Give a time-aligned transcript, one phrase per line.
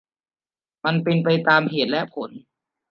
[0.85, 2.31] มันเป็นไปตามเหตุและผล